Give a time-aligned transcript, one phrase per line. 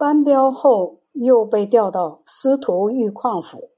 [0.00, 3.68] 班彪后又被调到司徒玉矿府。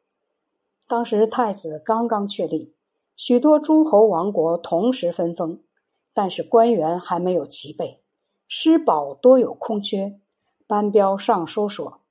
[0.86, 2.76] 当时太子刚刚确立，
[3.16, 5.58] 许多诸侯王国同时分封，
[6.14, 8.04] 但是官员还没有齐备，
[8.46, 10.20] 师宝多有空缺。
[10.68, 12.02] 班彪上书说：“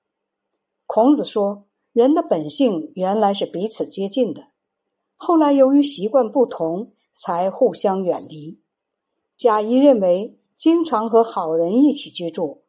[0.86, 4.48] 孔子说，人的本性原来是彼此接近的，
[5.16, 8.60] 后来由于习惯不同，才互相远离。”
[9.40, 12.61] 贾谊认为，经常和好人一起居住，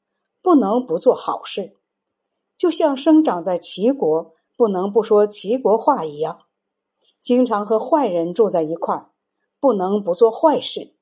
[0.43, 1.77] 不能不做好事，
[2.59, 6.41] 就像生长在齐国，不能不说齐国话一样；
[7.23, 9.10] 经常和坏人住在一块儿，
[9.60, 10.95] 不能不做坏事，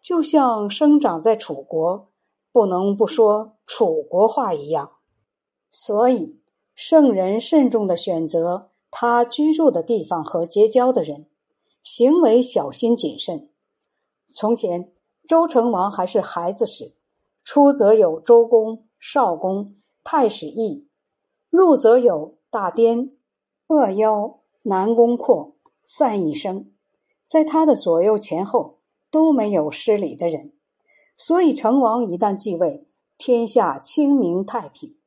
[0.00, 2.08] 就像生长在楚国。
[2.50, 4.92] 不能不说楚国话一样，
[5.70, 6.40] 所以
[6.74, 11.28] 圣人慎重的选择他居住的地方和结交的人，
[11.82, 13.50] 行为小心谨慎。
[14.34, 14.92] 从前
[15.28, 16.96] 周成王还是孩子时，
[17.50, 20.86] 出则有周公、少公、太史义，
[21.48, 23.16] 入则有大颠、
[23.68, 26.70] 恶妖、南宫阔、散一生，
[27.26, 30.52] 在他的左右前后都没有失礼的人。
[31.16, 34.98] 所以，成王一旦继位，天下清明太平。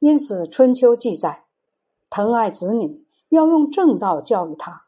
[0.00, 1.44] 因此，《春秋》记载，
[2.10, 4.86] 疼爱子女要用正道教育他，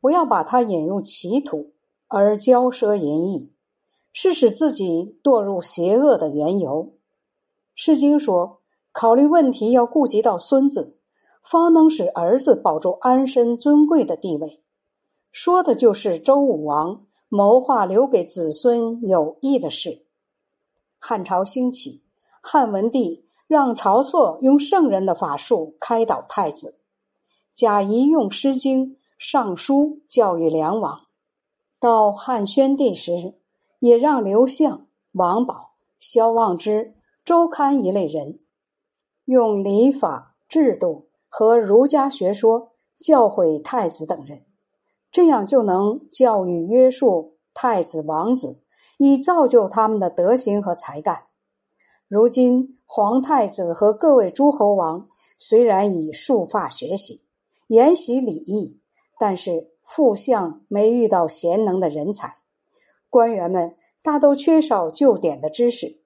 [0.00, 1.74] 不要把他引入歧途
[2.08, 3.53] 而骄奢淫逸，
[4.14, 6.84] 是使自己堕入邪恶的缘由。
[7.74, 8.62] 《诗经》说
[8.92, 10.96] ：“考虑问题要顾及到孙子，
[11.42, 14.62] 方能使儿子保住安身尊贵的地位。”
[15.30, 17.04] 说的就是周武王。
[17.30, 20.06] 谋划留给子孙有益的事。
[21.00, 22.04] 汉朝兴起，
[22.40, 26.78] 汉文帝让晁错用圣人的法术开导太子，
[27.52, 28.86] 贾谊用《诗经》
[29.18, 31.00] 《尚书》教育梁王。
[31.80, 33.34] 到汉宣帝时，
[33.84, 38.40] 也让刘向、王宝、萧望之、周刊一类人
[39.26, 44.46] 用礼法、制度和儒家学说教诲太子等人。
[45.10, 48.62] 这样就能教育约束太子王子，
[48.96, 51.24] 以造就他们的德行和才干。
[52.08, 55.06] 如今皇太子和各位诸侯王
[55.38, 57.20] 虽然以束发学习，
[57.66, 58.80] 研习礼义，
[59.18, 62.38] 但是副相没遇到贤能的人才，
[63.14, 66.00] 官员们大都缺少旧典的知识，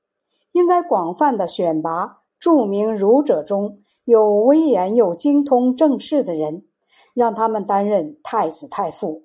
[0.53, 6.67] 应该广泛的选拔著名儒者中有威严又精通政事的人。
[7.15, 9.25] 让他们担任太子太傅，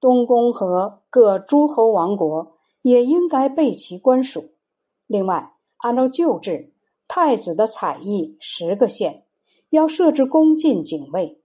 [0.00, 4.54] 东宫和各诸侯王国也应该备其官署。
[5.06, 6.72] 另外，按照旧制，
[7.06, 9.24] 太子的采邑十个县
[9.68, 11.40] 要设置宫禁警卫，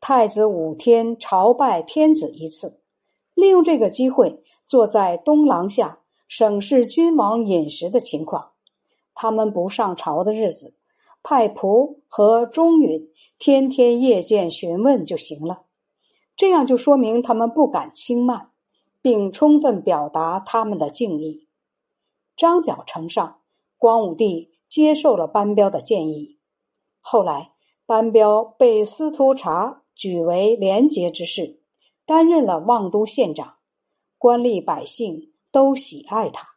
[0.00, 2.80] 太子五天朝拜天子一次，
[3.36, 8.50] 利用这个机会坐在东廊下审视君王饮食的情况。
[9.14, 10.74] 他们不上朝的日子。
[11.28, 15.62] 派仆和中允天天夜间询问就行了，
[16.36, 18.52] 这样就说明他们不敢轻慢，
[19.02, 21.48] 并充分表达他们的敬意。
[22.36, 23.38] 张表呈上，
[23.76, 26.38] 光武帝接受了班彪的建议。
[27.00, 27.50] 后来，
[27.86, 31.58] 班彪被司徒察举为廉洁之士，
[32.06, 33.56] 担任了望都县长，
[34.16, 36.48] 官吏百姓都喜爱他。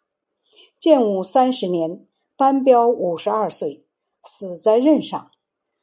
[0.80, 3.86] 建武三十年，班彪五十二岁。
[4.24, 5.32] 死在任上，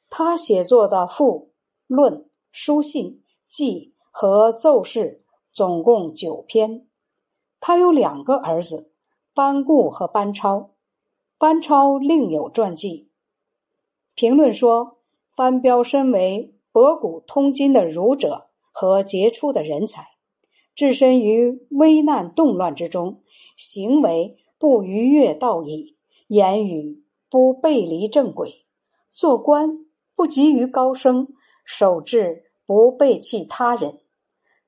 [0.08, 1.52] 他写作的赋、
[1.86, 6.86] 论、书信、记和奏事总共九篇。
[7.58, 8.92] 他有两个儿子，
[9.34, 10.70] 班固和班超。
[11.38, 13.10] 班超另有传记。
[14.14, 14.98] 评论说，
[15.34, 18.48] 班彪身为博古通今的儒者
[18.78, 20.06] 和杰出的人才，
[20.74, 23.22] 置身于危难动乱之中，
[23.56, 27.02] 行为不逾越道义，言语。
[27.28, 28.66] 不背离正轨，
[29.10, 29.84] 做官
[30.14, 31.28] 不急于高升，
[31.64, 33.98] 守志不背弃他人。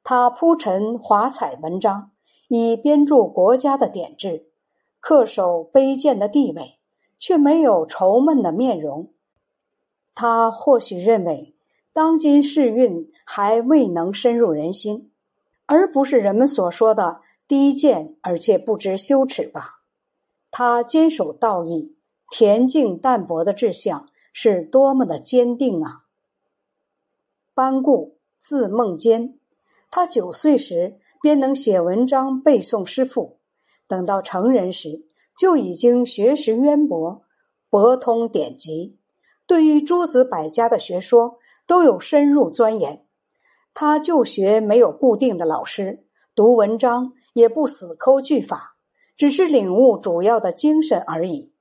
[0.02, 2.10] 他铺陈华彩文章，
[2.48, 4.50] 以编著国家的典制，
[5.00, 6.78] 恪守卑贱的地位，
[7.18, 9.12] 却没有愁闷的面容。
[10.15, 11.54] 他或许认为，
[11.98, 15.10] 当今世运还未能深入人心，
[15.66, 19.80] 而不是人们所说的低贱而且不知羞耻吧？
[20.53, 21.97] 他坚守道义。
[22.30, 26.04] 恬静淡泊的志向是多么的坚定啊！
[27.53, 29.36] 班固字孟坚，
[29.91, 33.39] 他九岁时便能写文章、背诵诗赋，
[33.89, 35.04] 等到成人时
[35.36, 37.24] 就已经学识渊博，
[37.68, 38.97] 博通典籍，
[39.48, 43.04] 对于诸子百家的学说都有深入钻研。
[43.74, 46.04] 他就学没有固定的老师，
[46.34, 48.74] 读文章也不死抠句法，
[49.16, 51.53] 只是领悟主要的精神而已。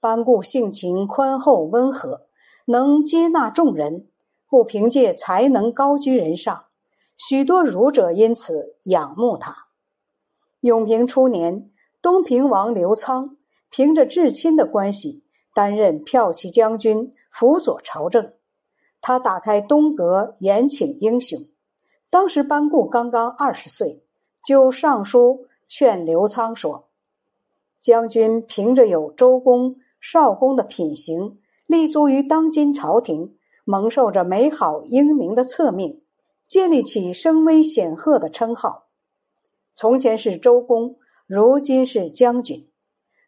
[0.00, 2.26] 班固性情宽厚温和，
[2.66, 4.08] 能接纳众人，
[4.48, 6.64] 不凭借才能高居人上，
[7.16, 9.68] 许多儒者因此仰慕他。
[10.60, 11.70] 永平初年，
[12.02, 13.36] 东平王刘仓
[13.70, 15.24] 凭着至亲的关系，
[15.54, 18.32] 担任骠骑将军，辅佐朝政。
[19.06, 21.38] 他打开东阁，延请英雄。
[22.08, 24.02] 当时班固刚刚二十岁，
[24.42, 26.88] 就上书劝刘仓说
[27.82, 31.36] ：“将军凭着有周公、少公的品行，
[31.66, 33.36] 立足于当今朝廷，
[33.66, 36.00] 蒙受着美好英明的册命，
[36.46, 38.86] 建立起声威显赫的称号。
[39.74, 40.96] 从前是周公，
[41.26, 42.60] 如今是将军。《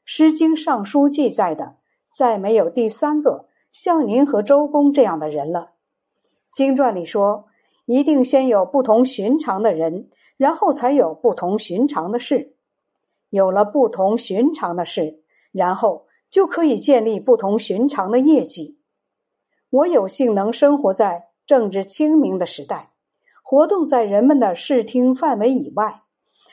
[0.06, 1.76] 诗经·上书》记载的，
[2.10, 3.44] 再没有第三个。”
[3.78, 5.72] 像您和周公这样的人了，
[6.50, 7.44] 经传里说，
[7.84, 10.08] 一定先有不同寻常的人，
[10.38, 12.56] 然后才有不同寻常的事。
[13.28, 15.20] 有了不同寻常的事，
[15.52, 18.78] 然后就可以建立不同寻常的业绩。
[19.68, 22.92] 我有幸能生活在政治清明的时代，
[23.42, 26.00] 活动在人们的视听范围以外，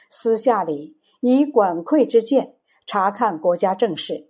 [0.10, 2.56] 私下里以管窥之见
[2.86, 4.28] 查看国家政事。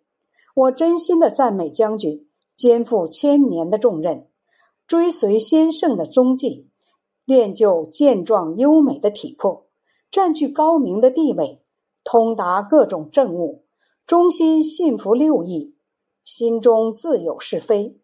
[0.53, 2.27] 我真心的赞美将军。
[2.55, 4.27] 肩负千年的重任，
[4.87, 6.69] 追随先圣的踪迹，
[7.25, 9.65] 练就健壮优美的体魄，
[10.11, 11.63] 占据高明的地位，
[12.03, 13.63] 通达各种政务，
[14.05, 15.75] 忠心信服六艺，
[16.23, 17.97] 心中自有是非，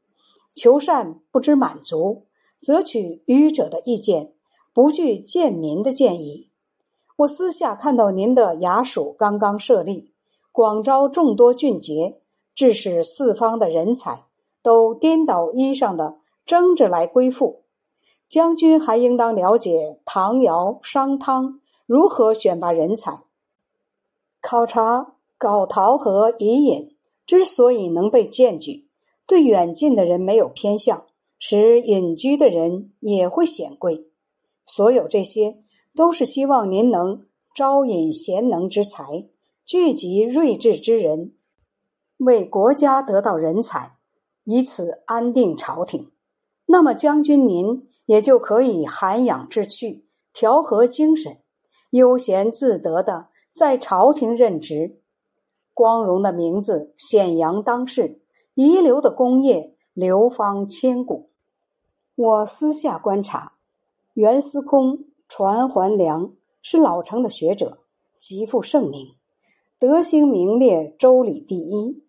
[0.56, 2.26] 求善不知满足，
[2.60, 4.34] 则取愚者的意见，
[4.74, 6.50] 不惧贱民的建议。
[7.18, 10.14] 我私下看到您的衙署刚刚设立，
[10.52, 12.22] 广招众多俊杰，
[12.56, 14.24] 致使四方的人才。
[14.62, 17.64] 都颠倒衣裳的争着来归附，
[18.28, 23.24] 将军还应当了解唐尧、商汤如何选拔人才。
[24.42, 26.96] 考察皋陶和伊尹
[27.26, 28.88] 之所以能被荐举，
[29.28, 31.06] 对远近的人没有偏向，
[31.38, 34.08] 使隐居的人也会显贵。
[34.66, 35.64] 所有这些
[35.96, 39.28] 都是希望您能招引贤能之才，
[39.66, 41.34] 聚集睿智之人，
[42.18, 43.99] 为国家得到人才。
[44.52, 46.10] 以此安定朝廷，
[46.66, 51.38] 那么将军您也就可以涵养志趣，调和精神，
[51.92, 55.02] 悠闲自得的在朝廷任职，
[55.76, 58.24] 光荣的名字显扬当世，
[58.56, 61.30] 遗留的功业流芳千古。
[62.16, 63.54] 我私下观察，
[64.16, 67.82] 袁司空传桓良是老成的学者，
[68.18, 69.10] 极负盛名，
[69.78, 72.04] 德行名列周礼第一，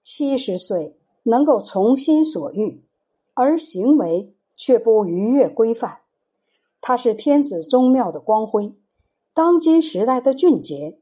[0.00, 0.96] 七十岁。
[1.22, 2.82] 能够从心所欲，
[3.34, 6.00] 而行为却不逾越规范。
[6.80, 8.74] 他是天子宗庙的光辉，
[9.34, 10.98] 当今时代的俊杰。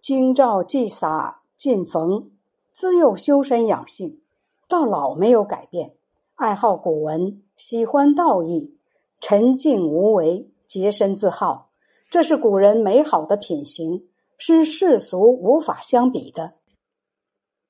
[0.00, 2.30] 京兆祭洒进逢，
[2.72, 4.20] 自幼修身养性，
[4.68, 5.94] 到老没有改变。
[6.34, 8.76] 爱好古文，喜欢道义，
[9.20, 11.70] 沉静无为，洁身自好。
[12.10, 16.54] 这是古人美好的品行，是世俗无法相比的。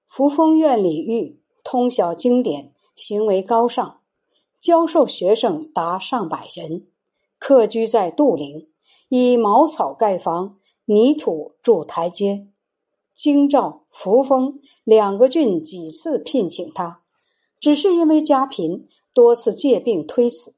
[0.07, 1.42] 扶风院李煜。
[1.65, 4.01] 通晓经典，行为高尚，
[4.59, 6.87] 教授学生达上百人，
[7.39, 8.69] 客居在杜陵，
[9.09, 12.47] 以茅草盖房，泥土筑台阶。
[13.15, 17.01] 京兆、扶风两个郡几次聘请他，
[17.61, 20.55] 只是因为家贫，多次借病推辞。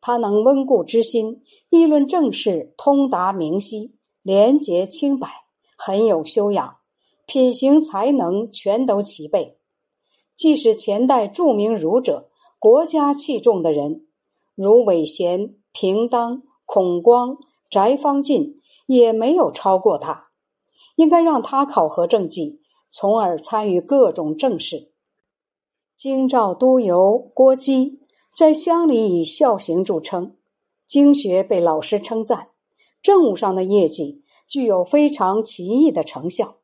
[0.00, 5.28] 他能温故知新，议论政事通达明晰，廉洁清白，
[5.76, 6.78] 很有修养，
[7.26, 9.58] 品行才能全都齐备。
[10.42, 14.08] 既是前代著名儒者、国家器重的人，
[14.56, 17.36] 如韦贤、平当、孔光、
[17.70, 20.30] 翟方进，也没有超过他。
[20.96, 24.90] 应该让他考核政绩，从而参与各种政事。
[25.96, 28.00] 京兆都邮郭基
[28.34, 30.34] 在乡里以孝行著称，
[30.88, 32.48] 经学被老师称赞，
[33.00, 36.56] 政务上的业绩具有非常奇异的成效。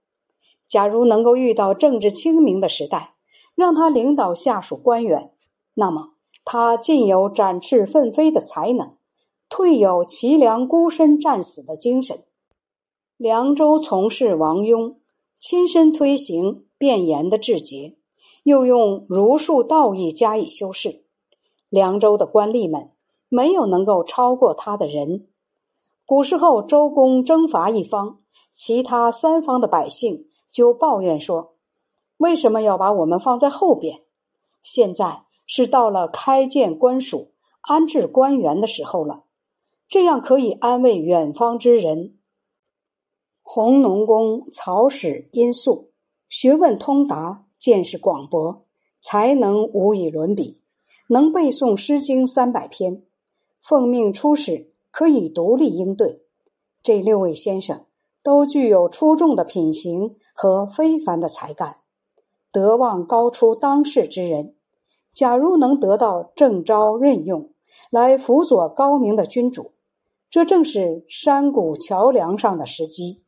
[0.66, 3.14] 假如能够遇到政治清明的时代。
[3.58, 5.32] 让他领导下属官员，
[5.74, 6.10] 那么
[6.44, 8.94] 他尽有展翅奋飞的才能，
[9.48, 12.22] 退有凄凉孤身战死的精神。
[13.16, 14.94] 凉州从事王庸，
[15.40, 17.96] 亲身推行变严的治节，
[18.44, 21.02] 又用儒术道义加以修饰。
[21.68, 22.92] 凉州的官吏们
[23.28, 25.26] 没有能够超过他的人。
[26.06, 28.18] 古时候周公征伐一方，
[28.54, 31.54] 其他三方的百姓就抱怨说。
[32.18, 34.02] 为什么要把我们放在后边？
[34.60, 39.22] 现在是到了开建官署、安置官员的时候了，
[39.88, 42.18] 这样可以安慰远方之人。
[43.42, 45.92] 弘农公曹史殷素，
[46.28, 48.66] 学问通达，见识广博，
[49.00, 50.60] 才能无与伦比，
[51.08, 53.04] 能背诵《诗经》三百篇，
[53.62, 56.20] 奉命出使可以独立应对。
[56.82, 57.87] 这六位先生
[58.22, 61.78] 都具有出众的品行和非凡的才干，
[62.52, 64.55] 德望高出当世之人。
[65.12, 67.50] 假如能得到正招任用，
[67.90, 69.73] 来辅佐高明的君主，
[70.31, 73.23] 这正是山谷桥梁上的时机。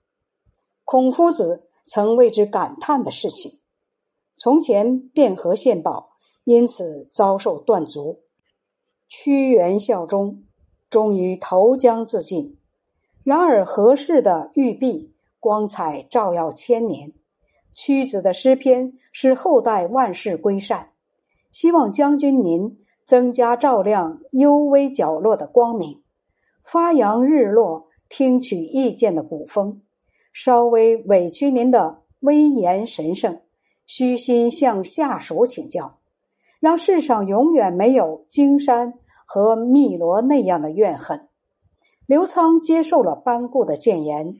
[0.85, 3.59] 孔夫子曾为之感叹的事情。
[4.37, 6.11] 从前汴河献宝，
[6.45, 8.21] 因此遭受断足。
[9.09, 10.45] 屈原效忠，
[10.89, 12.57] 终于投江自尽。
[13.25, 17.13] 然而和氏的玉璧光彩照耀千年，
[17.73, 20.91] 屈子的诗篇使后代万事归善。
[21.51, 26.03] 希望将军您增加照亮幽微角落的光明，
[26.63, 29.83] 发扬日落听取意见的古风，
[30.33, 33.41] 稍微委屈您的威严神圣，
[33.85, 35.99] 虚心向下属请教，
[36.61, 38.95] 让世上永远没有荆山
[39.27, 41.29] 和汨罗那样的怨恨。
[42.07, 44.27] 刘仓接受了班固的谏言，